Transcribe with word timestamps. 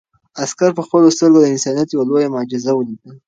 عسکر 0.43 0.71
په 0.77 0.81
خپلو 0.87 1.07
سترګو 1.15 1.39
د 1.41 1.45
انسانیت 1.53 1.89
یو 1.91 2.07
لویه 2.09 2.33
معجزه 2.35 2.71
ولیده. 2.75 3.11